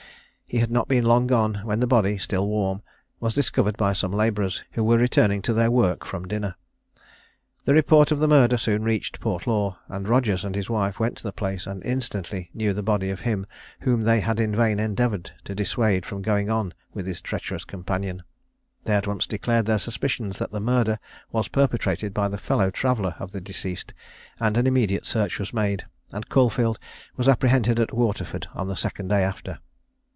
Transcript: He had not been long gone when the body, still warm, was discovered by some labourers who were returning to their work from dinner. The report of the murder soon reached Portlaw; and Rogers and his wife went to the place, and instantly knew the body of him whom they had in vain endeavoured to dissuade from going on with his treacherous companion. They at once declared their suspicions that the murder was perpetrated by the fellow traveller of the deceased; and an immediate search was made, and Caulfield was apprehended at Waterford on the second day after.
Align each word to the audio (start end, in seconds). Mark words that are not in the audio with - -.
He 0.53 0.57
had 0.59 0.69
not 0.69 0.89
been 0.89 1.05
long 1.05 1.27
gone 1.27 1.61
when 1.63 1.79
the 1.79 1.87
body, 1.87 2.17
still 2.17 2.45
warm, 2.45 2.81
was 3.21 3.33
discovered 3.33 3.77
by 3.77 3.93
some 3.93 4.11
labourers 4.11 4.65
who 4.71 4.83
were 4.83 4.97
returning 4.97 5.41
to 5.43 5.53
their 5.53 5.71
work 5.71 6.03
from 6.05 6.27
dinner. 6.27 6.55
The 7.63 7.73
report 7.73 8.11
of 8.11 8.19
the 8.19 8.27
murder 8.27 8.57
soon 8.57 8.83
reached 8.83 9.21
Portlaw; 9.21 9.77
and 9.87 10.09
Rogers 10.09 10.43
and 10.43 10.53
his 10.53 10.69
wife 10.69 10.99
went 10.99 11.15
to 11.15 11.23
the 11.23 11.31
place, 11.31 11.65
and 11.65 11.81
instantly 11.85 12.49
knew 12.53 12.73
the 12.73 12.83
body 12.83 13.09
of 13.09 13.21
him 13.21 13.45
whom 13.83 14.01
they 14.01 14.19
had 14.19 14.41
in 14.41 14.53
vain 14.53 14.77
endeavoured 14.77 15.31
to 15.45 15.55
dissuade 15.55 16.05
from 16.05 16.21
going 16.21 16.49
on 16.49 16.73
with 16.93 17.07
his 17.07 17.21
treacherous 17.21 17.63
companion. 17.63 18.21
They 18.83 18.93
at 18.97 19.07
once 19.07 19.25
declared 19.27 19.67
their 19.67 19.79
suspicions 19.79 20.37
that 20.39 20.51
the 20.51 20.59
murder 20.59 20.99
was 21.31 21.47
perpetrated 21.47 22.13
by 22.13 22.27
the 22.27 22.37
fellow 22.37 22.71
traveller 22.71 23.15
of 23.19 23.31
the 23.31 23.39
deceased; 23.39 23.93
and 24.37 24.57
an 24.57 24.67
immediate 24.67 25.05
search 25.05 25.39
was 25.39 25.53
made, 25.53 25.85
and 26.11 26.27
Caulfield 26.27 26.77
was 27.15 27.29
apprehended 27.29 27.79
at 27.79 27.93
Waterford 27.95 28.47
on 28.53 28.67
the 28.67 28.75
second 28.75 29.07
day 29.07 29.23
after. 29.23 29.59